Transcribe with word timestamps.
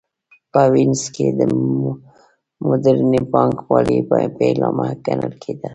په 0.51 0.61
وینز 0.73 1.01
کې 1.15 1.27
د 1.39 1.41
موډرنې 2.65 3.21
بانک 3.33 3.57
والۍ 3.69 3.99
پیلامه 4.37 4.87
ګڼل 5.05 5.33
کېده 5.41 5.69